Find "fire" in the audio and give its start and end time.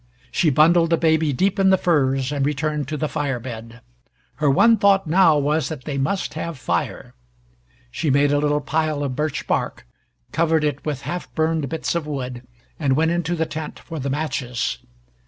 3.07-3.39, 6.57-7.13